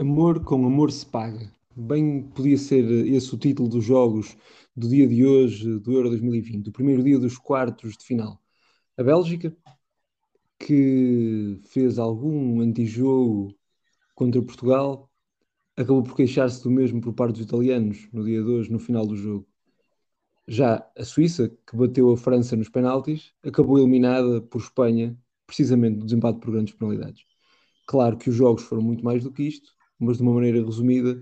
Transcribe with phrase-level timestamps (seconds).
[0.00, 1.52] Amor com amor se paga.
[1.74, 4.36] Bem podia ser esse o título dos jogos
[4.76, 8.40] do dia de hoje, do Euro 2020, do primeiro dia dos quartos de final.
[8.96, 9.52] A Bélgica,
[10.56, 13.52] que fez algum antijogo
[14.14, 15.10] contra Portugal,
[15.76, 19.04] acabou por queixar-se do mesmo por parte dos italianos no dia de hoje, no final
[19.04, 19.48] do jogo.
[20.46, 26.04] Já a Suíça, que bateu a França nos penaltis, acabou eliminada por Espanha, precisamente no
[26.04, 27.26] desempate por grandes penalidades.
[27.84, 31.20] Claro que os jogos foram muito mais do que isto, mas de uma maneira resumida,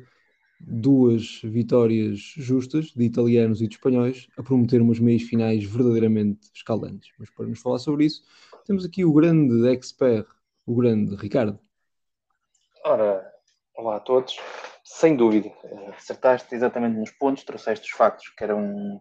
[0.61, 7.11] duas vitórias justas de italianos e de espanhóis a prometer umas meias finais verdadeiramente escaldantes.
[7.19, 8.23] Mas para nos falar sobre isso,
[8.65, 10.27] temos aqui o grande expert,
[10.65, 11.59] o grande Ricardo.
[12.85, 13.33] Ora,
[13.75, 14.39] olá a todos.
[14.85, 15.53] Sem dúvida,
[15.97, 19.01] acertaste exatamente nos pontos, trouxeste os factos que eram,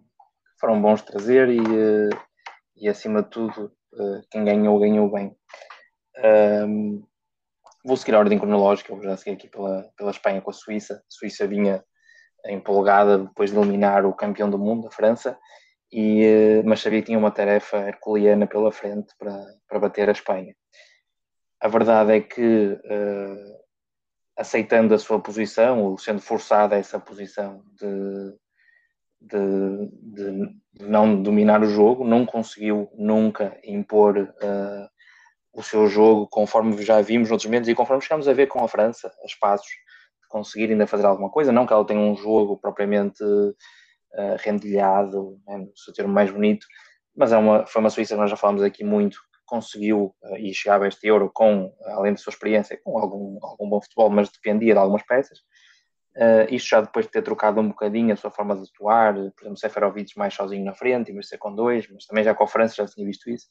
[0.59, 2.09] foram bons de trazer e, eh,
[2.75, 5.35] e acima de tudo, eh, quem ganhou, ganhou bem.
[6.67, 7.05] Um,
[7.85, 10.95] Vou seguir a ordem cronológica, vou já seguir aqui pela, pela Espanha com a Suíça.
[10.95, 11.83] A Suíça vinha
[12.47, 15.37] empolgada depois de eliminar o campeão do mundo, a França,
[15.91, 20.13] e, eh, mas sabia que tinha uma tarefa herculeana pela frente para, para bater a
[20.13, 20.55] Espanha.
[21.59, 23.55] A verdade é que, uh,
[24.35, 28.33] aceitando a sua posição, ou sendo forçada a essa posição de,
[29.21, 34.94] de, de, não dominar o jogo, não conseguiu nunca impor uh,
[35.55, 38.67] o seu jogo, conforme já vimos noutros momentos e conforme chegamos a ver com a
[38.67, 39.67] França, a espaços
[40.27, 41.51] conseguir ainda fazer alguma coisa.
[41.51, 46.67] Não que ela tenha um jogo propriamente uh, rendilhado, né, no seu termo mais bonito,
[47.15, 50.35] mas é uma, foi uma Suíça que nós já falamos aqui muito, que conseguiu uh,
[50.37, 54.09] e chegava a este Euro com, além da sua experiência, com algum, algum bom futebol,
[54.09, 55.39] mas dependia de algumas peças.
[56.17, 59.41] Uh, isto já depois de ter trocado um bocadinho a sua forma de atuar, por
[59.41, 62.33] exemplo, Seferovic mais sozinho na frente, em vez de ser com dois, mas também já
[62.33, 63.47] com a França já tinha visto isso.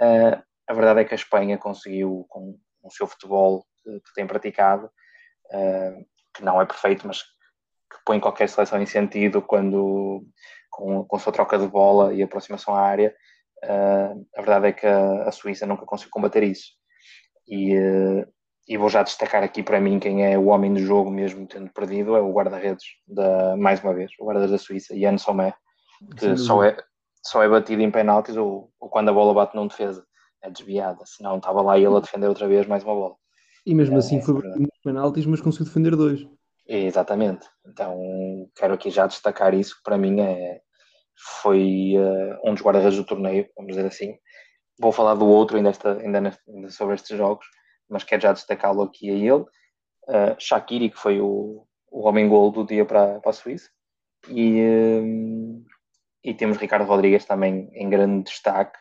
[0.00, 0.40] Uh,
[0.72, 4.86] a verdade é que a Espanha conseguiu, com o seu futebol que, que tem praticado,
[4.86, 10.24] uh, que não é perfeito, mas que põe qualquer seleção em sentido quando,
[10.70, 13.14] com, com a sua troca de bola e aproximação à área,
[13.64, 16.70] uh, a verdade é que a, a, Suíça nunca conseguiu combater isso.
[17.46, 18.26] E, uh,
[18.66, 21.70] e vou já destacar aqui para mim quem é o homem do jogo, mesmo tendo
[21.70, 22.84] perdido, é o guarda-redes,
[23.58, 25.54] mais uma vez, o guarda-redes da Suíça, Jan Sommer,
[26.16, 26.76] que só é,
[27.22, 30.06] só é batido em penaltis ou, ou quando a bola bate num defesa
[30.42, 33.14] é desviada, senão estava lá ele a defender outra vez mais uma bola.
[33.64, 36.26] E mesmo assim é, foi é nos penaltis, mas conseguiu defender dois.
[36.66, 37.46] Exatamente.
[37.66, 37.98] Então
[38.56, 40.60] quero aqui já destacar isso, que para mim é,
[41.40, 44.16] foi uh, um dos guarda-redes do torneio, vamos dizer assim.
[44.80, 47.46] Vou falar do outro ainda, esta, ainda, ainda sobre estes jogos,
[47.88, 49.44] mas quero já destacá-lo aqui a ele.
[50.08, 53.70] Uh, Shaqiri, que foi o, o homem-gol do dia para, para a Suíça.
[54.28, 55.64] E, uh,
[56.24, 58.78] e temos Ricardo Rodrigues também em grande destaque,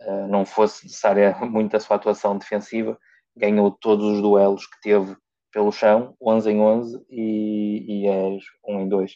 [0.00, 2.98] eh, não fosse necessária muito a sua atuação defensiva,
[3.36, 5.16] ganhou todos os duelos que teve
[5.52, 9.12] pelo chão, 11 em 11 e, e é 1 em 2.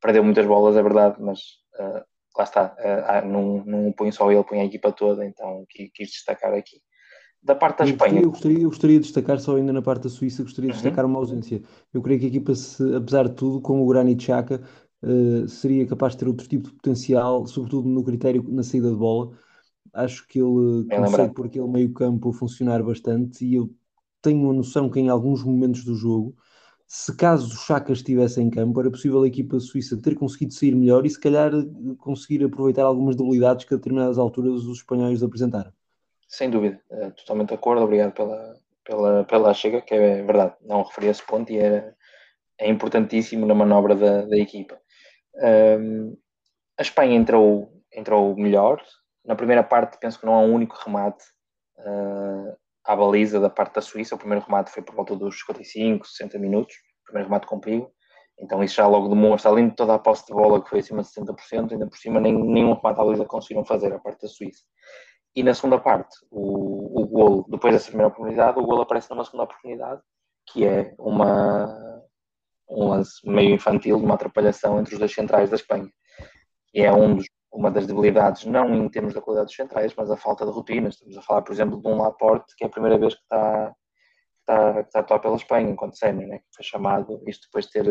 [0.00, 1.38] Perdeu muitas bolas, é verdade, mas
[1.80, 2.04] uh,
[2.36, 6.10] lá está, uh, não, não põe só ele, põe a equipa toda, então quis, quis
[6.10, 6.76] destacar aqui.
[7.42, 8.10] Da parte da eu Espanha.
[8.10, 10.76] Gostaria, eu, gostaria, eu gostaria de destacar, só ainda na parte da Suíça, gostaria de
[10.76, 10.82] uhum.
[10.82, 11.62] destacar uma ausência.
[11.92, 14.60] Eu creio que a equipa, se, apesar de tudo, com o Granit Xhaka,
[15.02, 18.96] uh, seria capaz de ter outro tipo de potencial, sobretudo no critério na saída de
[18.96, 19.32] bola
[19.92, 23.70] Acho que ele Bem consegue por aquele meio campo funcionar bastante e eu
[24.22, 26.34] tenho a noção que em alguns momentos do jogo,
[26.86, 30.74] se caso o Chaka estivesse em campo, era possível a equipa suíça ter conseguido sair
[30.74, 31.52] melhor e se calhar
[31.98, 35.72] conseguir aproveitar algumas debilidades que a determinadas alturas os espanhóis apresentaram.
[36.28, 40.82] Sem dúvida, é, totalmente de acordo, obrigado pela, pela, pela chega, que é verdade, não
[40.82, 41.92] referi a esse ponto e é,
[42.58, 44.78] é importantíssimo na manobra da, da equipa.
[45.36, 46.16] Um,
[46.76, 48.82] a Espanha entrou, entrou melhor,
[49.28, 51.22] na primeira parte, penso que não há um único remate
[51.80, 54.14] uh, à baliza da parte da Suíça.
[54.14, 57.92] O primeiro remate foi por volta dos 55, 60 minutos, o primeiro remate com perigo.
[58.40, 61.02] Então isso já logo demonstra, além de toda a posse de bola que foi acima
[61.02, 64.28] de 60%, ainda por cima nem, nenhum remate à baliza conseguiram fazer a parte da
[64.28, 64.62] Suíça.
[65.36, 69.26] E na segunda parte, o, o golo, depois dessa primeira oportunidade, o golo aparece numa
[69.26, 70.00] segunda oportunidade,
[70.46, 72.02] que é uma,
[72.66, 75.90] um lance meio infantil uma atrapalhação entre os dois centrais da Espanha.
[76.72, 80.10] E é um dos uma das debilidades, não em termos da qualidade dos centrais, mas
[80.10, 80.94] a falta de rotinas.
[80.94, 83.74] Estamos a falar, por exemplo, de um Laporte, que é a primeira vez que está,
[84.40, 86.38] está, está a atuar pela Espanha, enquanto sénior, né?
[86.38, 87.86] que foi chamado, isto depois de ter,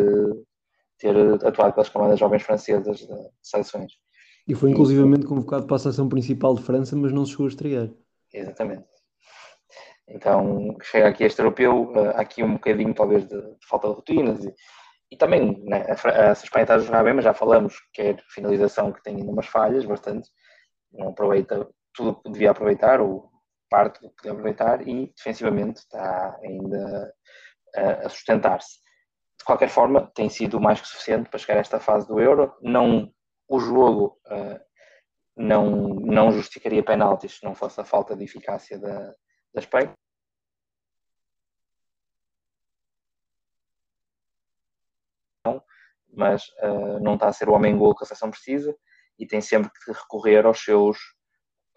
[1.00, 3.94] ter atuado pelas camadas jovens francesas de seleções.
[4.48, 7.48] E foi inclusivamente e, convocado para a seleção principal de França, mas não se chegou
[7.48, 7.89] a estrear.
[8.33, 8.86] Exatamente.
[10.07, 13.94] Então, chega aqui este europeu, eh, há aqui um bocadinho, talvez, de, de falta de
[13.95, 14.54] rotinas e,
[15.12, 18.18] e também né, a, a Espanha está a jogar bem, mas já falamos que é
[18.30, 20.30] finalização que tem ainda umas falhas bastante,
[20.92, 23.30] não aproveita tudo o que devia aproveitar, ou
[23.69, 27.13] parte do que podia aproveitar, e defensivamente está ainda
[27.75, 28.80] a sustentar-se.
[29.38, 32.56] De qualquer forma, tem sido mais que suficiente para chegar a esta fase do Euro.
[32.62, 33.12] Não,
[33.48, 34.59] o jogo uh,
[35.36, 39.13] não, não justificaria penaltis se não fosse a falta de eficácia da,
[39.54, 39.94] da Espanha.
[46.18, 48.75] Mas uh, não está a ser o homem-gol que a seleção precisa
[49.19, 50.98] e tem sempre que recorrer aos seus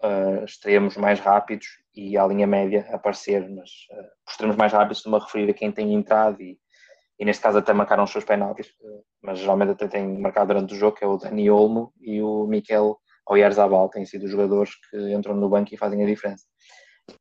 [0.03, 5.17] uh, extremos mais rápidos e à linha média aparecer, mas uh, extremos mais rápidos estou-me
[5.17, 6.57] a referir a quem tem entrado e,
[7.19, 10.73] e neste caso até marcaram os seus penaltis, uh, mas geralmente até tem marcado durante
[10.73, 12.97] o jogo, que é o Dani Olmo e o Miquel
[13.27, 16.45] Oyarzabal, têm sido os jogadores que entram no banco e fazem a diferença.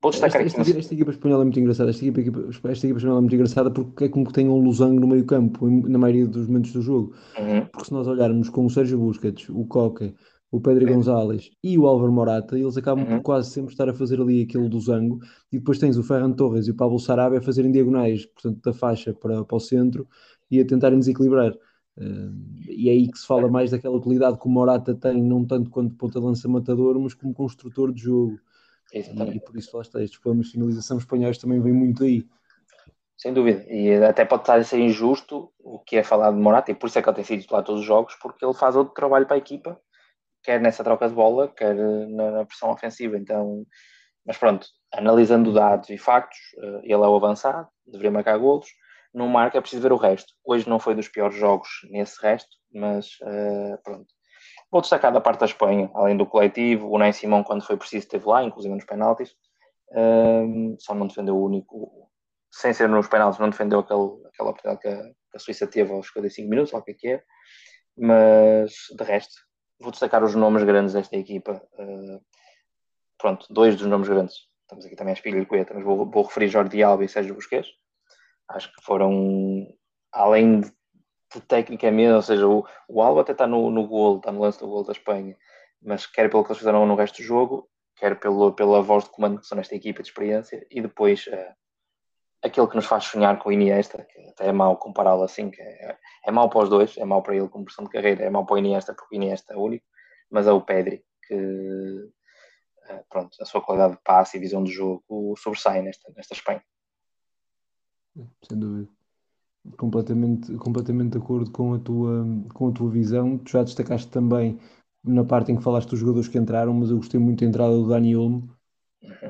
[0.03, 1.91] Vou destacar esta, esta, esta, equipa espanhola é muito engraçada.
[1.91, 5.01] Esta equipa, esta equipa espanhola é muito engraçada porque é como que tem um losango
[5.01, 7.15] no meio campo, na maioria dos momentos do jogo.
[7.39, 7.67] Uhum.
[7.67, 10.15] Porque se nós olharmos com o Sérgio Busquets, o Coca,
[10.51, 10.93] o Pedro é.
[10.93, 13.17] Gonzalez e o Álvaro Morata, eles acabam uhum.
[13.17, 15.21] por quase sempre estar a fazer ali aquele losango.
[15.53, 18.73] E depois tens o Ferran Torres e o Pablo Sarabia a fazerem diagonais, portanto, da
[18.73, 20.09] faixa para, para o centro
[20.51, 21.53] e a tentarem desequilibrar.
[21.97, 22.33] Uh,
[22.69, 25.71] e é aí que se fala mais daquela utilidade que o Morata tem, não tanto
[25.71, 28.39] quanto ponta-lança matador, mas como construtor de jogo.
[28.93, 29.39] Exatamente.
[29.39, 32.27] E, por isso lá está, estes problemas de finalização espanhóis também vêm muito aí.
[33.17, 36.71] Sem dúvida, e até pode estar a ser injusto o que é falado de Morata,
[36.71, 38.75] e por isso é que ele tem sido titular todos os jogos, porque ele faz
[38.75, 39.79] outro trabalho para a equipa,
[40.43, 43.19] quer nessa troca de bola, quer na, pressão ofensiva.
[43.19, 43.67] Então,
[44.25, 48.69] mas pronto, analisando dados e factos, eh, ele é o avançado, deveria marcar golos.
[49.13, 50.33] Não marca, é preciso ver o resto.
[50.45, 54.07] Hoje não foi dos piores jogos nesse resto, mas uh, pronto.
[54.71, 58.05] Vou destacar da parte da Espanha, além do coletivo, o Ney Simão, quando foi preciso,
[58.05, 59.35] esteve lá, inclusive nos penaltis.
[59.93, 62.09] Um, só não defendeu o único,
[62.53, 65.93] sem ser nos penaltis, não defendeu aquele, aquela oportunidade que a, que a Suíça teve
[65.93, 67.23] aos 55 minutos, ou o que é que é.
[67.97, 69.35] Mas, de resto,
[69.81, 71.61] vou destacar os nomes grandes desta equipa.
[71.73, 72.21] Uh,
[73.19, 74.37] pronto, dois dos nomes grandes.
[74.63, 77.35] Estamos aqui também a espelho e coeta, mas vou, vou referir Jordi Alba e Sérgio
[77.35, 77.69] Busquets.
[78.49, 79.67] Acho que foram,
[80.13, 80.73] além de
[81.39, 84.67] tecnicamente, ou seja, o, o Alba até está no, no gol, está no lance do
[84.67, 85.37] gol da Espanha,
[85.81, 89.11] mas quer pelo que eles fizeram no resto do jogo, quer pelo, pela voz de
[89.11, 91.55] comando que são nesta equipa de experiência, e depois uh,
[92.43, 95.61] aquele que nos faz sonhar com o Iniesta, que até é mau compará-lo assim, que
[95.61, 98.31] é, é mau para os dois, é mau para ele como pressão de carreira, é
[98.31, 99.87] mau para o Iniesta porque o Iniesta é único,
[100.31, 104.73] mas é o Pedri que uh, pronto, a sua qualidade de passe e visão de
[104.73, 106.63] jogo sobressai nesta, nesta Espanha.
[108.43, 109.00] Sem dúvida
[109.77, 112.25] completamente, completamente de acordo com a tua,
[112.55, 113.39] com a tua visão.
[113.39, 114.59] Tu já destacaste também
[115.05, 117.75] na parte em que falaste dos jogadores que entraram, mas eu gostei muito da entrada
[117.75, 118.51] do Dani Olmo.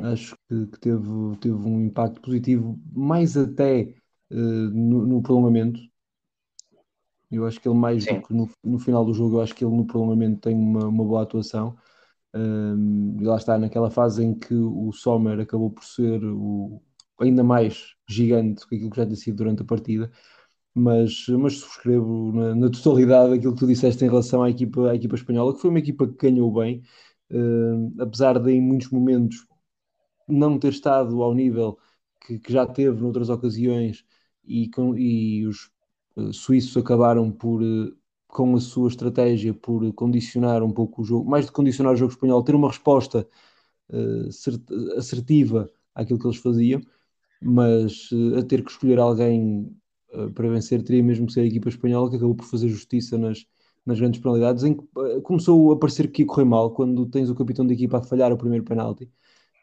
[0.03, 3.95] Acho que, que, teve, teve um impacto positivo, mais até
[4.31, 5.81] uh, no, no, prolongamento.
[7.31, 8.17] Eu acho que ele, mais Sim.
[8.17, 10.87] do que no, no, final do jogo, eu acho que ele no prolongamento tem uma,
[10.87, 11.77] uma boa atuação.
[12.35, 16.83] Um, e lá está, naquela fase em que o Sommer acabou por ser o,
[17.21, 20.11] ainda mais gigante que aquilo que já tinha sido durante a partida,
[20.75, 24.95] mas, mas subscrevo na, na, totalidade aquilo que tu disseste em relação à equipa, à
[24.95, 26.83] equipa espanhola, que foi uma equipa que ganhou bem,
[27.33, 29.47] uh, apesar de em muitos momentos
[30.29, 31.79] não ter estado ao nível
[32.27, 34.05] que, que já teve noutras ocasiões
[34.45, 35.71] e, com, e os
[36.17, 37.95] uh, suíços acabaram por, uh,
[38.29, 42.13] com a sua estratégia, por condicionar um pouco o jogo, mais de condicionar o jogo
[42.13, 43.29] espanhol, ter uma resposta
[44.97, 46.81] assertiva àquilo que eles faziam
[47.41, 49.75] mas uh, a ter que escolher alguém
[50.13, 53.17] uh, para vencer teria mesmo que ser a equipa espanhola que acabou por fazer justiça
[53.17, 53.47] nas,
[53.87, 57.31] nas grandes penalidades, em que uh, começou a parecer que ia correr mal quando tens
[57.31, 59.11] o capitão da equipa a falhar o primeiro penalti,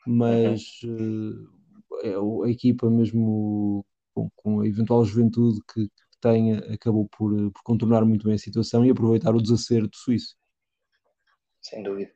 [0.05, 0.81] mas
[2.03, 7.63] é, a equipa mesmo com, com, a eventual juventude que, que tem acabou por, por
[7.63, 10.35] contornar muito bem a situação e aproveitar o desacerto suíço.
[11.61, 12.11] Sem dúvida.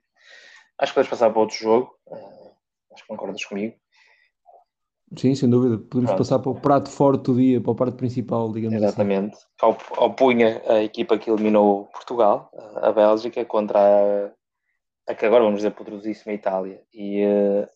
[0.79, 1.93] Acho que podes passar para outro jogo,
[2.93, 3.80] acho que concordas comigo.
[5.17, 5.77] Sim, sem dúvida.
[5.77, 6.17] Podemos Pronto.
[6.17, 9.35] passar para o prato forte do dia, para o prato principal, digamos Exatamente.
[9.35, 9.45] assim.
[9.61, 9.91] Exatamente.
[9.97, 12.49] Opunha a equipa que eliminou Portugal,
[12.81, 16.81] a Bélgica, contra a, a que agora vamos dizer poderosíssima Itália.
[16.93, 17.67] E uh,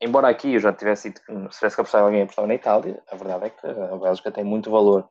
[0.00, 3.02] embora aqui eu já tivesse dito que se tivesse que apostar alguém apostava na Itália,
[3.10, 5.08] a verdade é que a Bélgica tem muito valor.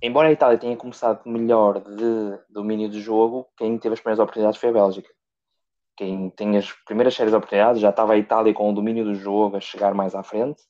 [0.00, 4.58] Embora a Itália tenha começado melhor de domínio de jogo, quem teve as primeiras oportunidades
[4.58, 5.10] foi a Bélgica
[6.00, 9.14] quem tem as primeiras séries de oportunidades, já estava a Itália com o domínio do
[9.14, 10.62] jogo a chegar mais à frente,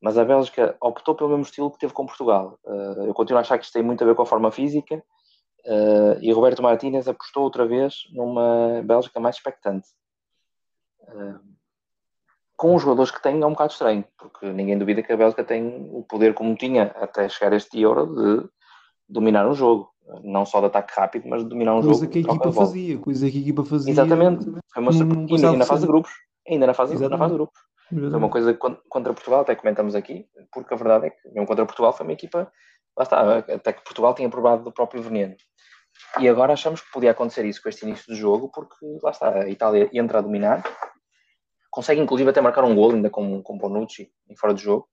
[0.00, 2.56] mas a Bélgica optou pelo mesmo estilo que teve com Portugal.
[2.64, 4.94] Uh, eu continuo a achar que isto tem muito a ver com a forma física
[4.94, 9.88] uh, e Roberto Martínez apostou outra vez numa Bélgica mais expectante.
[11.02, 11.40] Uh,
[12.56, 15.42] com os jogadores que tem é um bocado estranho, porque ninguém duvida que a Bélgica
[15.42, 18.48] tem o poder como tinha até chegar este Euro de
[19.08, 19.90] dominar um jogo
[20.22, 22.12] não só de ataque rápido, mas de dominar um coisa jogo.
[22.12, 23.92] Que a equipa fazia, coisa que a equipa fazia.
[23.92, 24.44] Exatamente.
[24.72, 25.46] Foi uma surpresa.
[25.48, 26.12] Ainda, na fase de grupos.
[26.48, 27.60] Ainda na fase, na fase de grupos.
[27.88, 31.64] Foi uma coisa contra Portugal, até comentamos aqui, porque a verdade é que, mesmo contra
[31.64, 32.50] Portugal, foi uma equipa,
[32.96, 35.36] lá está, até que Portugal tinha provado do próprio veneno.
[36.18, 39.42] E agora achamos que podia acontecer isso com este início do jogo, porque lá está,
[39.42, 40.64] a Itália entra a dominar,
[41.70, 44.88] consegue inclusive até marcar um gol, ainda com, com Bonucci, em fora de jogo,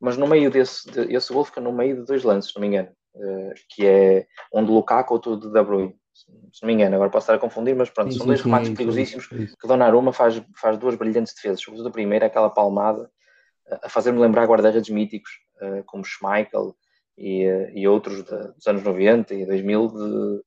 [0.00, 2.62] mas no meio desse, de, esse gol fica no meio de dois lances, se não
[2.62, 5.94] me engano, uh, que é um de Lukaku, outro de De Bruyne,
[6.52, 8.70] se não me engano, agora posso estar a confundir, mas pronto, sim, são dois remates
[8.70, 13.10] é perigosíssimos é que Donnarumma faz, faz duas brilhantes defesas, sobretudo a primeira, aquela palmada,
[13.82, 15.30] a fazer-me lembrar guarda-redes míticos,
[15.62, 16.74] uh, como Schmeichel
[17.16, 20.42] e, e outros de, dos anos 90 e 2000, de,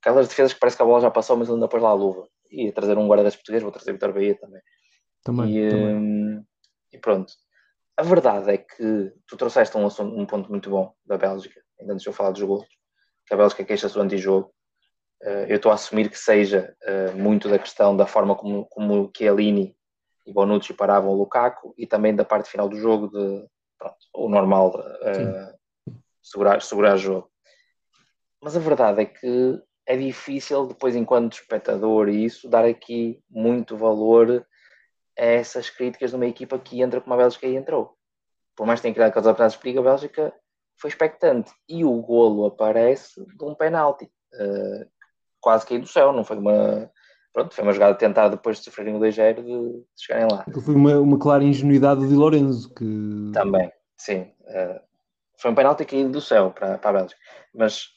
[0.00, 1.94] aquelas defesas que parece que a bola já passou, mas ele ainda pôs lá a
[1.94, 2.28] luva.
[2.50, 4.60] E a trazer um guarda-redes português, vou trazer Vitor Bahia também.
[5.24, 5.96] Também, e, também.
[5.96, 6.44] Um,
[6.92, 7.32] e pronto.
[7.96, 12.02] A verdade é que tu trouxeste um, um ponto muito bom da Bélgica, ainda antes
[12.02, 12.66] de eu falar dos gols,
[13.26, 14.52] que a Bélgica queixa-se do antijogo.
[15.22, 19.10] Uh, eu estou a assumir que seja uh, muito da questão da forma como, como
[19.16, 19.76] Chiellini
[20.26, 23.46] e Bonucci paravam o Lukaku e também da parte final do jogo de
[23.78, 27.30] pronto, o normal uh, segurar, segurar o jogo.
[28.40, 33.76] Mas a verdade é que é difícil depois, enquanto espectador, e isso, dar aqui muito
[33.76, 34.46] valor
[35.18, 37.96] a essas críticas de uma equipa que entra como a Bélgica e entrou.
[38.56, 40.34] Por mais que tenha criado aqueles oportunidades de perigo, a Bélgica
[40.76, 41.52] foi expectante.
[41.68, 44.10] E o golo aparece de um penalti.
[44.34, 44.86] Uh,
[45.40, 46.90] quase cair do céu, não foi uma.
[47.32, 50.44] Pronto, foi uma jogada tentada depois de sofrerem o 2-0 de, de, chegarem lá.
[50.64, 52.72] Foi uma, uma clara ingenuidade de Di Lorenzo.
[52.72, 53.32] Que...
[53.32, 54.32] Também, sim.
[54.42, 54.80] Uh,
[55.36, 57.20] foi um penalti caído do céu para, para a Bélgica.
[57.52, 57.88] Mas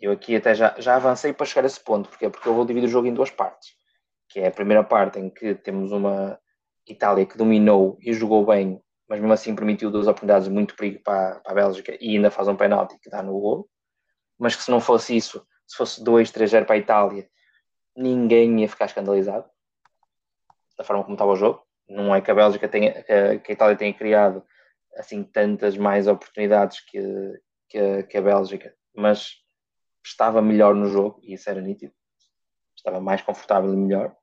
[0.00, 2.64] eu aqui até já, já avancei para chegar a esse ponto, porque, porque eu vou
[2.64, 3.70] dividir o jogo em duas partes.
[4.30, 6.38] Que é a primeira parte em que temos uma
[6.86, 11.40] Itália que dominou e jogou bem, mas mesmo assim permitiu duas oportunidades muito perigo para,
[11.40, 13.68] para a Bélgica e ainda faz um penalti que dá no gol.
[14.38, 17.28] Mas que se não fosse isso, se fosse 2, 3-0 para a Itália,
[17.96, 19.48] ninguém ia ficar escandalizado
[20.76, 21.64] da forma como estava o jogo.
[21.88, 24.44] Não é que a Bélgica tenha, que a Itália tenha criado
[24.96, 27.00] assim tantas mais oportunidades que,
[27.68, 29.36] que, a, que a Bélgica, mas
[30.04, 31.92] estava melhor no jogo, e isso era nítido.
[32.76, 34.14] Estava mais confortável e melhor.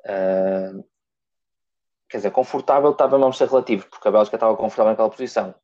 [0.00, 0.84] Uh,
[2.08, 5.54] quer dizer, confortável estava a ser relativo, porque a Bélgica estava confortável naquela posição.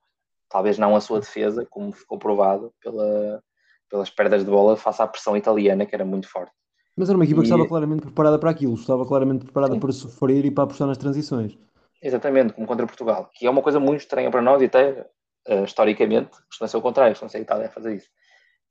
[0.49, 3.43] Talvez não a sua defesa, como ficou provado pela,
[3.89, 6.53] pelas perdas de bola face à pressão italiana, que era muito forte.
[6.97, 7.43] Mas era uma equipa e...
[7.43, 9.81] que estava claramente preparada para aquilo, estava claramente preparada Sim.
[9.81, 11.57] para sofrer e para apostar nas transições.
[12.03, 15.07] Exatamente, como contra Portugal, que é uma coisa muito estranha para nós e até
[15.49, 18.09] uh, historicamente costuma ser o contrário, costuma ser a Itália a fazer isso.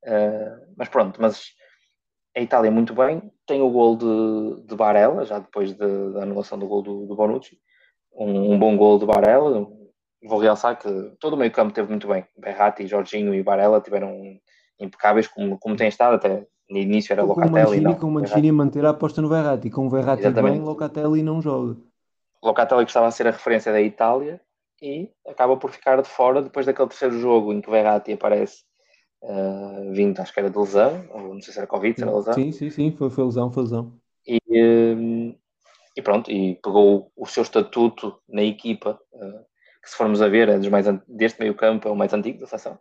[0.06, 1.54] Uh, mas pronto, mas
[2.36, 6.58] a Itália muito bem, tem o gol de, de Barella, já depois de, da anulação
[6.58, 7.58] do gol do, do Bonucci,
[8.14, 9.68] um, um, bom gol de Barella,
[10.24, 14.18] vou realçar que todo o meio campo teve muito bem, Berratti, Jorginho e Barella tiveram
[14.80, 17.96] impecáveis como, como tem estado até no início era Locatelli não.
[17.96, 20.54] Com o Mancini manter a aposta no Verratti, com o Verratti Exatamente.
[20.54, 21.78] bem, Locatelli não joga.
[22.42, 24.40] Locatelli gostava de ser a referência da Itália
[24.82, 28.64] e acaba por ficar de fora depois daquele terceiro jogo em que o Verratti aparece
[29.24, 32.16] uh, vindo, acho que era de lesão, ou não sei se era Covid, se era
[32.16, 32.34] lesão.
[32.34, 33.94] Sim, sim, sim, foi, foi lesão, foi lesão.
[34.28, 34.40] E,
[34.96, 35.36] um,
[35.96, 39.46] e pronto, e pegou o seu estatuto na equipa, uh,
[39.82, 42.40] que se formos a ver, é dos mais, deste meio campo é o mais antigo
[42.40, 42.80] da seleção,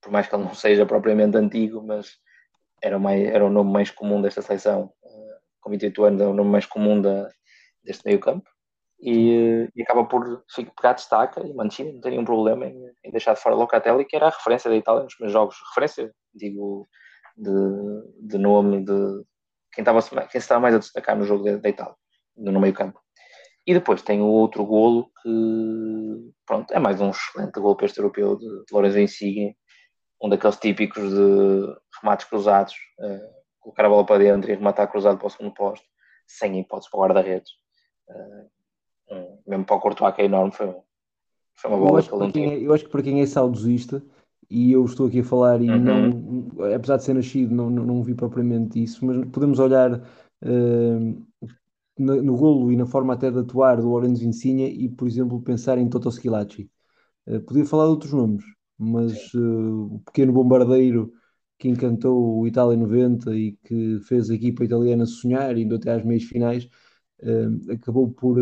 [0.00, 2.18] por mais que ele não seja propriamente antigo, mas
[2.82, 6.34] era, mais, era o nome mais comum desta seleção, uh, com 28 anos é o
[6.34, 7.28] nome mais comum da,
[7.84, 8.51] deste meio campo
[9.02, 10.44] e, e, acaba por
[10.76, 14.14] pegar destaca e Mancini não tem nenhum problema em, em, deixar de fora Locatelli, que
[14.14, 15.56] era a referência da Itália nos meus jogos.
[15.70, 16.88] Referência, digo,
[17.36, 17.50] de,
[18.28, 19.24] de nome, de
[19.72, 21.96] quem estava, quem estava mais a destacar no jogo da Itália,
[22.36, 23.00] no meio campo.
[23.66, 27.98] E depois tem o outro golo que, pronto, é mais um excelente golo para este
[27.98, 29.56] europeu de, de Lorenzo Insigne,
[30.22, 35.18] um daqueles típicos de remates cruzados, uh, colocar a bola para dentro e rematar cruzado
[35.18, 35.84] para o segundo posto,
[36.26, 37.50] sem hipótese para o guarda-redes.
[38.08, 38.61] Uh,
[39.46, 40.74] mesmo para o Courtois que é enorme, foi,
[41.54, 44.02] foi uma bola eu é, eu acho que para quem é saudosista,
[44.52, 45.80] e eu estou aqui a falar e uhum.
[45.80, 51.26] não, apesar de ser nascido, não, não, não vi propriamente isso, mas podemos olhar uh,
[51.98, 55.40] no, no golo e na forma até de atuar do Lorenzo Insigne e, por exemplo,
[55.40, 56.70] pensar em Toto Schilacci.
[57.26, 58.44] Uh, podia falar de outros nomes,
[58.78, 61.10] mas uh, o pequeno bombardeiro
[61.58, 66.04] que encantou o Itália 90 e que fez a equipa italiana sonhar, indo até às
[66.04, 66.68] meias finais,
[67.22, 68.36] uh, acabou por,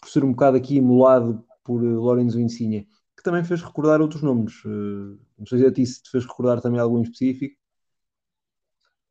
[0.00, 2.86] por ser um bocado aqui emulado por uh, Lorenzo Insigne,
[3.16, 4.62] que também fez recordar outros nomes.
[4.64, 7.56] não sei se a ti se te fez recordar também algum específico.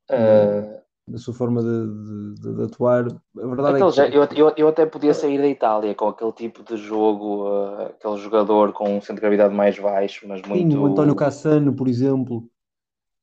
[0.09, 3.91] Da sua forma de, de, de, atuar, a verdade é que...
[3.91, 7.47] já, eu, eu, até podia sair da Itália com aquele tipo de jogo,
[7.83, 10.69] aquele jogador com um centro de gravidade mais baixo, mas muito.
[10.69, 12.49] Sim, o António Cassano, por exemplo.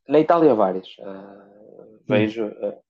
[0.08, 0.96] Na Itália, vários.
[2.08, 2.83] vejo Uh,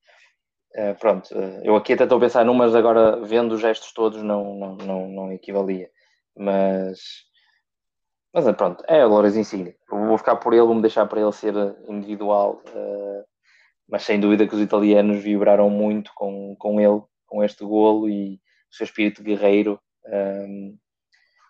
[0.98, 4.54] pronto, uh, eu aqui até estou a pensar numas, agora vendo os gestos todos não,
[4.54, 5.90] não, não, não equivalia.
[6.36, 7.00] Mas,
[8.32, 9.76] mas pronto, é o Lourenço Insigne.
[9.88, 11.54] vou ficar por ele, vou-me deixar para ele ser
[11.88, 12.60] individual.
[13.88, 18.34] Mas sem dúvida que os italianos vibraram muito com, com ele, com este golo e
[18.34, 19.78] o seu espírito guerreiro.
[20.06, 20.76] Um,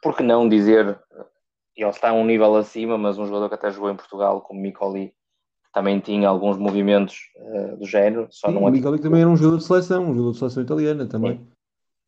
[0.03, 1.01] por que não dizer,
[1.75, 4.61] ele está a um nível acima, mas um jogador que até jogou em Portugal, como
[4.61, 5.15] Micoli,
[5.75, 8.29] também tinha alguns movimentos uh, do género.
[8.31, 10.63] Só Sim, não o Micoli também era um jogador de seleção, um jogador de seleção
[10.63, 11.39] italiana também.
[11.39, 11.49] Sim.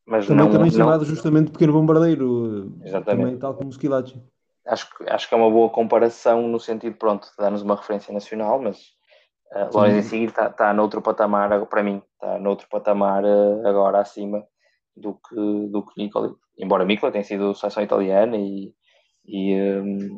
[0.07, 3.23] Mas também, não, também não, chamado justamente pequeno bombardeiro, Exatamente.
[3.23, 4.23] também tal como Schilacci.
[4.65, 8.61] Acho, acho que é uma boa comparação no sentido, pronto, de dar-nos uma referência nacional,
[8.61, 8.77] mas
[9.53, 14.45] uh, Lourenço Insigne está tá noutro patamar, para mim, está noutro patamar uh, agora acima
[14.95, 16.09] do que, do que.
[16.57, 18.73] Embora Micoli tenha sido seleção italiana e,
[19.25, 20.17] e, um,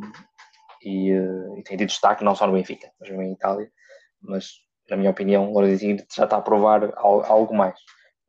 [0.84, 3.70] e, uh, e tem tido destaque não só no Benfica, mas também em Itália.
[4.22, 4.52] Mas,
[4.90, 7.76] na minha opinião, Lourenço já está a provar algo mais.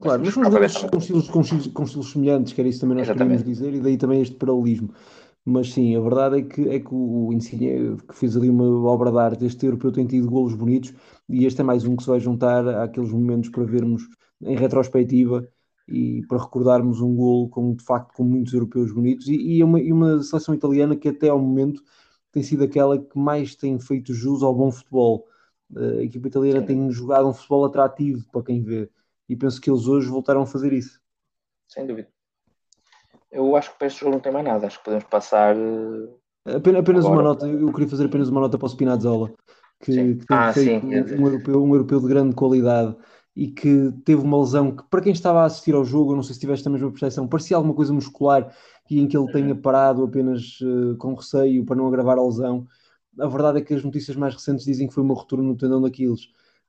[0.00, 2.96] Claro, mas são jogadores com estilos, com, estilos, com estilos semelhantes, que era isso também
[2.96, 3.42] nós Exatamente.
[3.42, 4.94] queríamos dizer, e daí também este paralelismo.
[5.44, 9.10] Mas sim, a verdade é que, é que o Insigne, que fez ali uma obra
[9.10, 10.94] de arte, este europeu tem tido golos bonitos,
[11.28, 14.02] e este é mais um que se vai juntar àqueles momentos para vermos
[14.42, 15.46] em retrospectiva
[15.88, 19.80] e para recordarmos um golo com, de facto, com muitos europeus bonitos, e, e, uma,
[19.80, 21.82] e uma seleção italiana que até ao momento
[22.32, 25.26] tem sido aquela que mais tem feito jus ao bom futebol.
[25.76, 28.90] A equipa italiana tem jogado um futebol atrativo para quem vê
[29.28, 31.00] e penso que eles hoje voltaram a fazer isso.
[31.68, 32.08] Sem dúvida.
[33.30, 35.56] Eu acho que para este jogo não tem mais nada, acho que podemos passar.
[35.56, 39.32] Eh, apenas, apenas uma nota, eu queria fazer apenas uma nota para o Spinazzola,
[39.80, 42.96] que, que tem ah, feito um, um, europeu, um europeu de grande qualidade
[43.36, 46.24] e que teve uma lesão que, para quem estava a assistir ao jogo, eu não
[46.24, 48.52] sei se tiveste a mesma percepção, parecia alguma coisa muscular
[48.98, 52.66] em que ele tenha parado apenas uh, com receio para não agravar a lesão.
[53.18, 55.80] A verdade é que as notícias mais recentes dizem que foi uma ruptura no tendão
[55.80, 56.24] daqueles,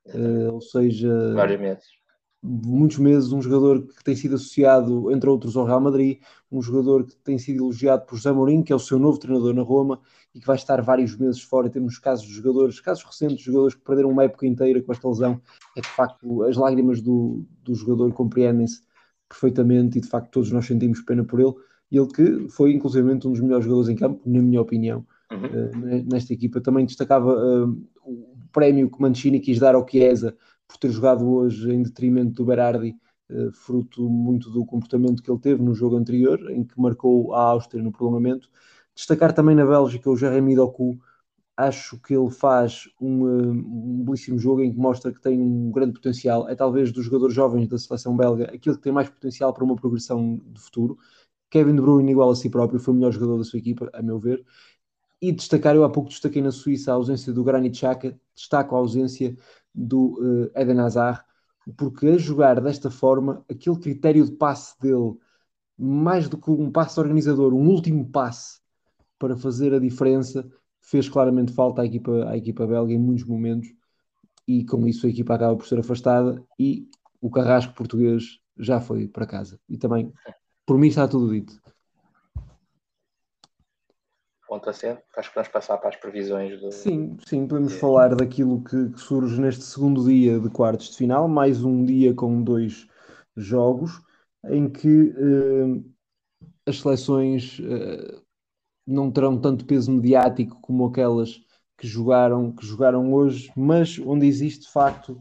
[0.08, 2.02] uh, ou seja, vários meses
[2.44, 6.20] muitos meses um jogador que tem sido associado, entre outros, ao Real Madrid,
[6.52, 9.54] um jogador que tem sido elogiado por José Mourinho, que é o seu novo treinador
[9.54, 10.00] na Roma,
[10.34, 11.70] e que vai estar vários meses fora.
[11.70, 15.08] Temos casos de jogadores, casos recentes de jogadores que perderam uma época inteira com esta
[15.08, 15.40] lesão.
[15.78, 18.82] É de facto, as lágrimas do, do jogador compreendem-se
[19.30, 21.54] perfeitamente e de facto todos nós sentimos pena por ele.
[21.92, 26.00] Ele que foi inclusive um dos melhores jogadores em campo, na minha opinião, uhum.
[26.00, 26.62] uh, nesta equipa.
[26.62, 27.70] Também destacava uh,
[28.06, 30.36] o prémio que Mancini quis dar ao Chiesa
[30.68, 32.96] por ter jogado hoje em detrimento do Berardi,
[33.30, 37.42] eh, fruto muito do comportamento que ele teve no jogo anterior, em que marcou a
[37.44, 38.50] Áustria no prolongamento.
[38.96, 41.00] Destacar também na Bélgica o Jeremy Doku,
[41.56, 45.72] acho que ele faz um, eh, um, belíssimo jogo em que mostra que tem um
[45.72, 46.50] grande potencial.
[46.50, 49.76] É talvez dos jogadores jovens da seleção belga aquele que tem mais potencial para uma
[49.76, 50.98] progressão de futuro.
[51.52, 54.02] Kevin De Bruyne, igual a si próprio, foi o melhor jogador da sua equipa, a
[54.02, 54.44] meu ver.
[55.22, 58.80] E destacar, eu há pouco destaquei na Suíça a ausência do Granit Xhaka, destaco a
[58.80, 59.36] ausência
[59.76, 61.22] do uh, Eden Hazard,
[61.78, 65.16] porque a jogar desta forma, aquele critério de passe dele,
[65.78, 68.60] mais do que um passe organizador, um último passe
[69.20, 70.50] para fazer a diferença,
[70.82, 73.70] fez claramente falta à equipa, à equipa belga em muitos momentos
[74.48, 79.08] e com isso a equipa acaba por ser afastada e o carrasco português já foi
[79.08, 79.60] para casa.
[79.70, 80.12] E também,
[80.66, 81.60] por mim, está tudo dito.
[84.48, 86.72] Ponto assente, acho que podemos passar para as previsões do.
[86.72, 91.28] Sim, sim, podemos falar daquilo que, que, surge neste segundo dia de quartos de final,
[91.28, 92.86] mais um dia com dois
[93.38, 94.02] jogos,
[94.50, 95.94] em que uh,
[96.66, 98.22] as seleções uh,
[98.86, 101.42] não terão tanto peso mediático como aquelas
[101.78, 105.20] que jogaram, que jogaram hoje, mas onde existe de facto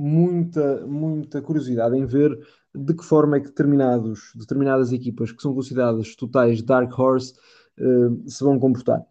[0.00, 2.38] muita, muita curiosidade em ver
[2.74, 7.34] de que forma é que determinados, determinadas equipas que são consideradas totais Dark Horse
[7.78, 9.04] uh, se vão comportar.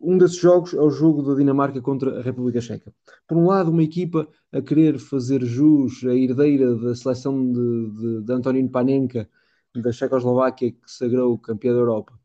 [0.00, 2.92] Um desses jogos é o jogo da Dinamarca contra a República Checa.
[3.28, 8.22] Por um lado, uma equipa a querer fazer jus à herdeira da seleção de, de,
[8.22, 9.28] de Antonin Panenka,
[9.76, 12.18] da Checoslováquia, que sagrou campeã da Europa.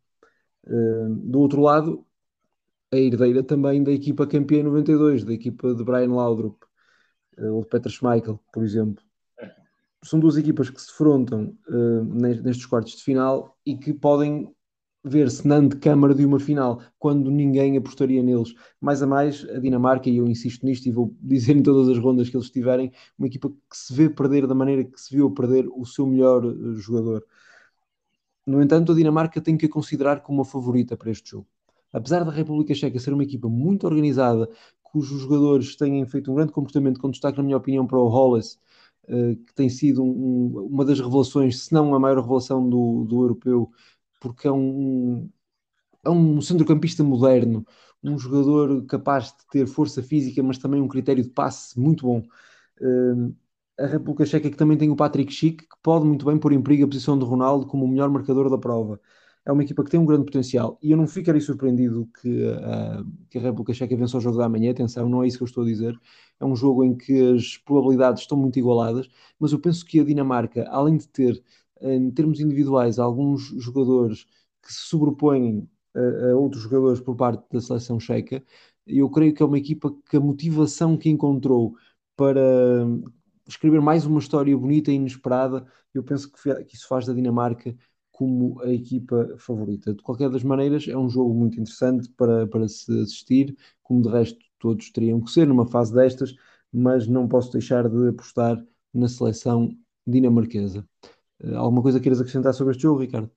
[0.65, 2.03] Uh, do outro lado,
[2.91, 6.66] a herdeira também da equipa campeã em 92, da equipa de Brian Laudrup,
[7.39, 9.03] ou de Peter Schmeichel, por exemplo.
[10.03, 14.53] São duas equipas que se defrontam uh, nestes quartos de final e que podem
[15.03, 18.53] ver-se na câmara de uma final, quando ninguém apostaria neles.
[18.79, 21.97] Mais a mais, a Dinamarca, e eu insisto nisto e vou dizer em todas as
[21.97, 25.31] rondas que eles tiverem, uma equipa que se vê perder da maneira que se viu
[25.31, 27.25] perder o seu melhor uh, jogador.
[28.45, 31.47] No entanto, a Dinamarca tem que a considerar como uma favorita para este jogo.
[31.91, 34.49] Apesar da República Checa ser uma equipa muito organizada,
[34.91, 38.59] cujos jogadores têm feito um grande comportamento, com destaque, na minha opinião, para o Hollis,
[39.09, 43.23] uh, que tem sido um, uma das revelações, se não a maior revelação do, do
[43.23, 43.71] europeu,
[44.19, 45.29] porque é um,
[46.05, 47.65] é um centrocampista moderno,
[48.03, 52.23] um jogador capaz de ter força física, mas também um critério de passe muito bom.
[52.81, 53.35] Uh,
[53.79, 56.61] a República Checa que também tem o Patrick Schick, que pode muito bem pôr em
[56.61, 58.99] perigo a posição de Ronaldo como o melhor marcador da prova.
[59.47, 63.09] É uma equipa que tem um grande potencial e eu não ficarei surpreendido que, uh,
[63.29, 64.71] que a República Checa vença o jogo da manhã.
[64.71, 65.97] Atenção, não é isso que eu estou a dizer.
[66.37, 69.07] É um jogo em que as probabilidades estão muito igualadas,
[69.39, 71.41] mas eu penso que a Dinamarca, além de ter,
[71.79, 74.25] em termos individuais, alguns jogadores
[74.61, 78.43] que se sobrepõem a, a outros jogadores por parte da seleção checa,
[78.85, 81.73] eu creio que é uma equipa que a motivação que encontrou
[82.17, 82.41] para
[83.47, 87.73] escrever mais uma história bonita e inesperada, eu penso que, que isso faz da Dinamarca
[88.17, 89.93] como a equipa favorita.
[89.93, 94.09] De qualquer das maneiras, é um jogo muito interessante para, para se assistir, como de
[94.09, 96.33] resto todos teriam que ser numa fase destas,
[96.73, 98.57] mas não posso deixar de apostar
[98.91, 99.69] na seleção
[100.05, 100.83] dinamarquesa.
[101.39, 103.29] Uh, alguma coisa queiras acrescentar sobre este jogo, Ricardo?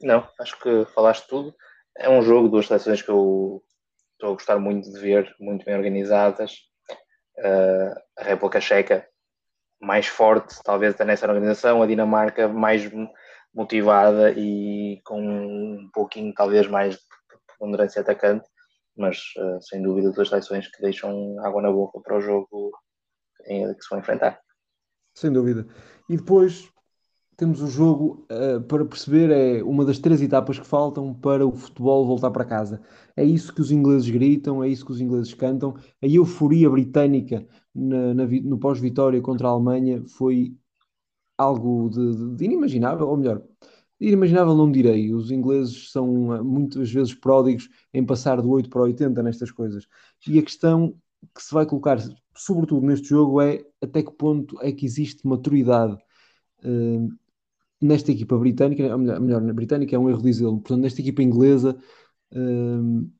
[0.00, 1.52] Não, acho que falaste tudo.
[1.98, 3.60] É um jogo, duas seleções que eu
[4.12, 6.58] estou a gostar muito de ver, muito bem organizadas.
[7.38, 9.04] Uh, a República Checa
[9.80, 12.88] mais forte, talvez até nessa organização, a Dinamarca mais
[13.54, 17.00] motivada e com um pouquinho, talvez, mais de
[17.58, 18.48] ponderância atacante,
[18.96, 22.72] mas uh, sem dúvida duas seleções que deixam água na boca para o jogo
[23.44, 24.40] que se vão enfrentar.
[25.14, 25.66] Sem dúvida.
[26.08, 26.70] E depois
[27.36, 31.52] temos o jogo uh, para perceber, é uma das três etapas que faltam para o
[31.52, 32.80] futebol voltar para casa.
[33.16, 35.74] É isso que os ingleses gritam, é isso que os ingleses cantam.
[36.02, 40.56] A euforia britânica na, na, no pós-vitória contra a Alemanha foi
[41.42, 43.42] algo de, de, inimaginável, ou melhor,
[44.00, 45.12] inimaginável não direi.
[45.12, 49.50] Os ingleses são eh, muitas vezes pródigos em passar do 8 para o 80 nestas
[49.50, 49.86] coisas.
[50.26, 50.94] E a questão
[51.34, 51.98] que se vai colocar,
[52.34, 55.96] sobretudo neste jogo, é até que ponto é que existe maturidade.
[56.64, 57.08] Uh,
[57.80, 61.76] nesta equipa britânica, melhor, melhor, na britânica é um erro dizê-lo, portanto, nesta equipa inglesa,
[62.32, 63.10] uh,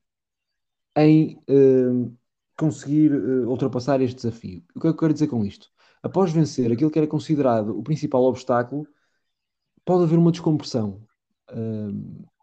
[0.97, 2.17] em uh,
[2.57, 3.13] conseguir
[3.47, 4.63] ultrapassar este desafio.
[4.75, 5.72] O que é que eu quero dizer com isto?
[6.03, 8.87] Após vencer aquilo que era considerado o principal obstáculo,
[9.85, 11.07] pode haver uma descompressão.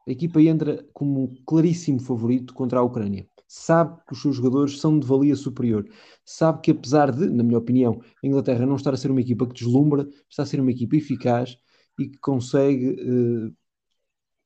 [0.08, 3.28] a equipa entra como claríssimo favorito contra a Ucrânia.
[3.48, 5.88] Sabe que os seus jogadores são de valia superior.
[6.24, 9.48] Sabe que, apesar de, na minha opinião, a Inglaterra não estar a ser uma equipa
[9.48, 11.58] que deslumbra, está a ser uma equipa eficaz
[11.98, 13.56] e que consegue uh,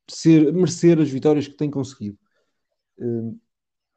[0.09, 2.17] ser, merecer as vitórias que tem conseguido.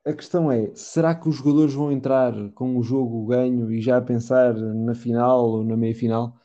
[0.06, 4.00] A questão é: será que os jogadores vão entrar com o jogo ganho e já
[4.00, 6.38] pensar na final ou na meia final?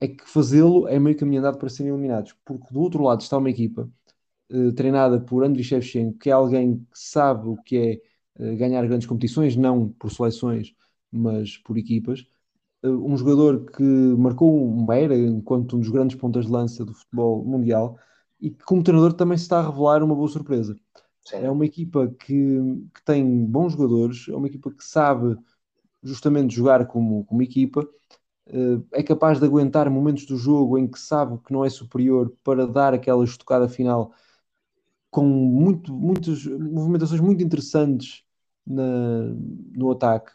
[0.00, 3.38] É que fazê-lo é meio caminho andado para serem eliminados, porque do outro lado está
[3.38, 3.90] uma equipa
[4.52, 8.02] uh, treinada por Andriy Shevchenko, que é alguém que sabe o que
[8.38, 10.74] é ganhar grandes competições, não por seleções,
[11.12, 12.26] mas por equipas
[12.84, 17.44] um jogador que marcou uma era enquanto um dos grandes pontas de lança do futebol
[17.44, 17.98] mundial
[18.40, 20.76] e que como treinador também se está a revelar uma boa surpresa.
[21.26, 21.38] Sim.
[21.38, 22.34] É uma equipa que,
[22.94, 25.36] que tem bons jogadores, é uma equipa que sabe
[26.02, 27.86] justamente jogar como, como equipa,
[28.48, 32.32] eh, é capaz de aguentar momentos do jogo em que sabe que não é superior
[32.44, 34.12] para dar aquela estocada final
[35.10, 38.24] com muito, muitas movimentações muito interessantes
[38.66, 38.82] na,
[39.74, 40.32] no ataque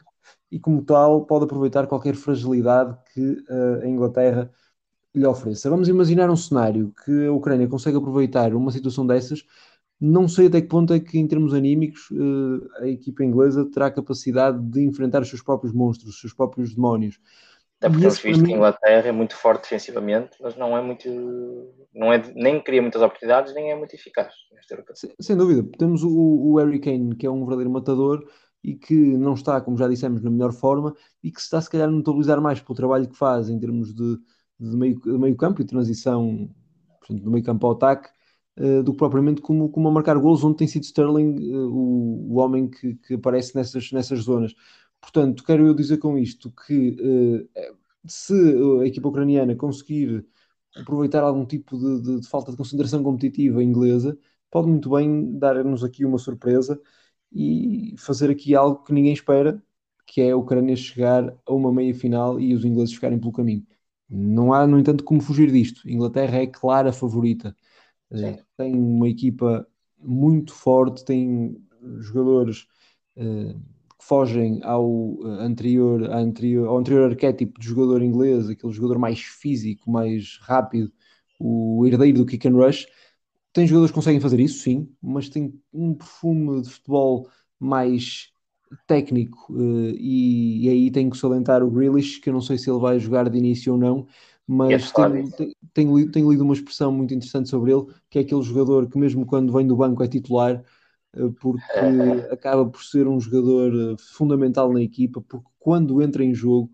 [0.51, 4.51] e, como tal, pode aproveitar qualquer fragilidade que uh, a Inglaterra
[5.15, 5.69] lhe ofereça.
[5.69, 9.45] Vamos imaginar um cenário que a Ucrânia consegue aproveitar uma situação dessas.
[10.01, 13.85] Não sei até que ponto é que, em termos anímicos, uh, a equipa inglesa terá
[13.85, 17.19] a capacidade de enfrentar os seus próprios monstros, os seus próprios demónios.
[17.79, 21.07] É porque temos visto que a Inglaterra é muito forte defensivamente, mas não é muito.
[21.93, 24.33] Não é, nem cria muitas oportunidades, nem é muito eficaz.
[24.93, 25.67] Sem, sem dúvida.
[25.77, 28.23] Temos o, o Harry Kane, que é um verdadeiro matador,
[28.63, 31.69] e que não está, como já dissemos, na melhor forma e que se está, se
[31.69, 34.17] calhar, a notabilizar mais pelo trabalho que faz em termos de,
[34.59, 36.49] de, meio, de meio campo e transição
[36.99, 38.09] portanto, do meio campo ao ataque,
[38.57, 42.33] uh, do que propriamente como, como a marcar gols, onde tem sido Sterling uh, o,
[42.33, 44.53] o homem que, que aparece nessas, nessas zonas.
[44.99, 47.49] Portanto, quero eu dizer com isto que uh,
[48.05, 48.33] se
[48.81, 50.25] a equipa ucraniana conseguir
[50.75, 54.17] aproveitar algum tipo de, de, de falta de consideração competitiva inglesa,
[54.49, 56.79] pode muito bem dar-nos aqui uma surpresa
[57.31, 59.61] e fazer aqui algo que ninguém espera,
[60.05, 63.65] que é a Ucrânia chegar a uma meia final e os ingleses ficarem pelo caminho.
[64.09, 65.87] Não há, no entanto, como fugir disto.
[65.87, 67.55] A Inglaterra é clara favorita.
[68.13, 68.37] Sim.
[68.57, 69.67] Tem uma equipa
[69.99, 71.57] muito forte, tem
[71.99, 72.67] jogadores
[73.15, 73.53] uh,
[73.99, 79.89] que fogem ao anterior, anterior, ao anterior arquétipo de jogador inglês, aquele jogador mais físico,
[79.89, 80.91] mais rápido,
[81.39, 82.87] o herdeiro do kick and rush
[83.53, 88.31] tem jogadores que conseguem fazer isso, sim, mas tem um perfume de futebol mais
[88.87, 92.69] técnico uh, e, e, aí tenho que salientar o Grealish, que eu não sei se
[92.69, 94.07] ele vai jogar de início ou não,
[94.53, 95.31] mas tenho,
[95.73, 99.25] tenho, tenho, lido uma expressão muito interessante sobre ele, que é aquele jogador que mesmo
[99.25, 100.61] quando vem do banco é titular,
[101.15, 101.63] uh, porque
[102.29, 106.69] acaba por ser um jogador uh, fundamental na equipa, porque quando entra em jogo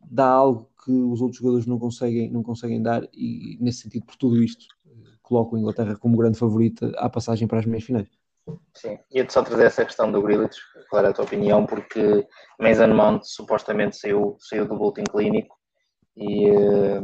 [0.00, 4.16] dá algo que os outros jogadores não conseguem, não conseguem dar, e nesse sentido, por
[4.16, 4.66] tudo isto,
[5.22, 8.08] coloco a Inglaterra como grande favorita à passagem para as meias finais.
[8.74, 12.26] Sim, ia-te só trazer essa questão do Grealish, qual era a tua opinião, porque
[12.58, 15.59] Mason Mount supostamente saiu, saiu do Bolton Clínico
[16.16, 17.00] e, eh,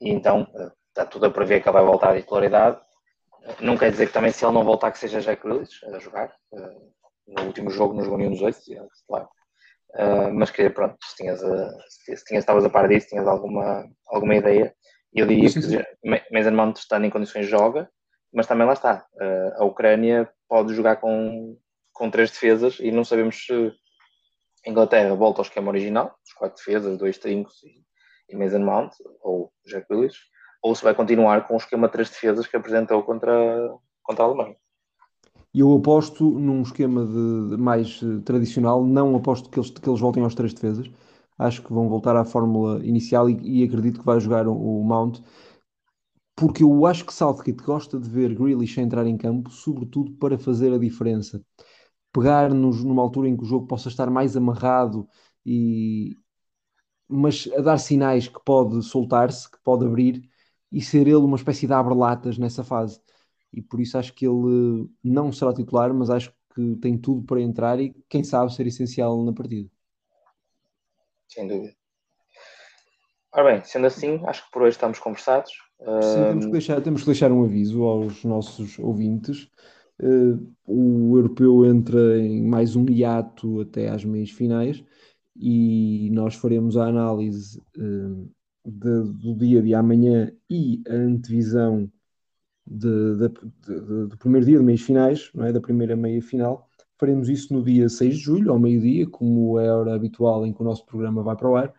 [0.00, 2.80] e então eh, está tudo a prever que ele vai voltar à titularidade.
[3.60, 6.34] Não quer dizer que também se ele não voltar que seja Jack Grealish a jogar.
[6.52, 6.76] Eh,
[7.28, 8.58] no último jogo nenhum dos oito,
[9.06, 9.28] claro.
[10.32, 14.74] mas queria, pronto, se tinhas, se tinhas, estavas a par disso, tinhas alguma, alguma ideia.
[15.12, 17.90] Eu diria que Mason Mount estando em condições joga,
[18.32, 19.06] mas também lá está.
[19.58, 21.58] a Ucrânia pode jogar com,
[21.92, 23.72] com três defesas e não sabemos se
[24.66, 27.84] a Inglaterra volta ao esquema original, os quatro defesas, dois trincos e,
[28.28, 30.16] e Mason Mount, ou Jack Willis,
[30.62, 33.70] ou se vai continuar com o esquema de três defesas que apresentou contra,
[34.02, 34.56] contra a Alemanha.
[35.54, 39.88] E eu aposto num esquema de, de mais uh, tradicional, não aposto que eles, que
[39.88, 40.90] eles voltem aos três defesas.
[41.38, 44.84] Acho que vão voltar à fórmula inicial e, e acredito que vai jogar o, o
[44.84, 45.20] Mount
[46.38, 50.72] porque eu acho que Southgate gosta de ver Grealish entrar em campo, sobretudo para fazer
[50.72, 51.42] a diferença.
[52.12, 55.08] Pegar-nos numa altura em que o jogo possa estar mais amarrado
[55.44, 56.16] e
[57.08, 60.28] mas a dar sinais que pode soltar-se, que pode abrir
[60.70, 63.00] e ser ele uma espécie de abre-latas nessa fase.
[63.52, 67.40] E por isso acho que ele não será titular, mas acho que tem tudo para
[67.40, 69.70] entrar e quem sabe ser essencial na partida.
[71.26, 71.74] Sem dúvida.
[73.32, 75.52] Ora bem, sendo assim, acho que por hoje estamos conversados.
[75.78, 79.48] Sim, temos que, deixar, temos que deixar um aviso aos nossos ouvintes.
[80.00, 84.82] Uh, o europeu entra em mais um hiato até às meias finais
[85.38, 88.30] e nós faremos a análise uh,
[88.64, 91.90] de, do dia de amanhã e a antevisão
[92.66, 95.52] de, de, do primeiro dia de meias finais, não é?
[95.52, 96.68] da primeira meia final.
[96.98, 100.52] Faremos isso no dia 6 de julho, ao meio-dia, como é a hora habitual em
[100.52, 101.72] que o nosso programa vai para o ar.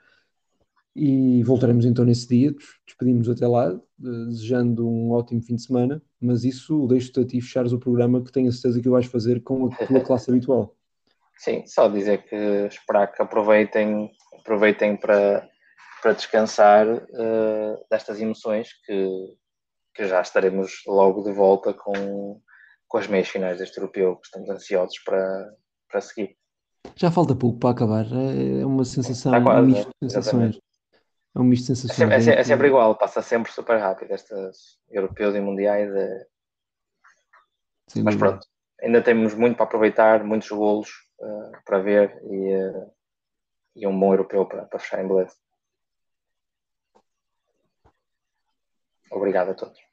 [0.96, 6.44] E voltaremos então nesse dia, despedimos até lá, desejando um ótimo fim de semana, mas
[6.44, 9.68] isso deixo-te a ti fechares o programa que tenho a certeza que vais fazer com
[9.68, 10.76] a tua classe habitual.
[11.40, 12.36] Sim, só dizer que
[12.68, 15.48] esperar que aproveitem, aproveitem para,
[16.02, 19.10] para descansar uh, destas emoções que,
[19.96, 22.42] que já estaremos logo de volta com,
[22.90, 25.50] com as meias finais deste europeu que estamos ansiosos para,
[25.90, 26.36] para seguir.
[26.98, 30.34] Já falta pouco para acabar, é uma sensação, quase, um misto de sensações.
[30.34, 30.64] Exatamente.
[31.36, 32.12] É um misto de sensações.
[32.12, 34.12] É sempre, é, é sempre igual, passa sempre super rápido.
[34.12, 35.90] Estas europeus e mundiais.
[35.90, 36.26] É...
[38.04, 38.46] Mas pronto,
[38.84, 40.90] ainda temos muito para aproveitar, muitos golos
[41.22, 42.92] uh, para ver e, uh,
[43.76, 45.36] e um bom europeu para, para fechar em beleza.
[49.12, 49.89] Obrigado a todos.